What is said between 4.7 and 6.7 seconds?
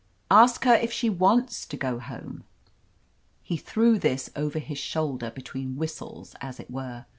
shoulder, between whistles, as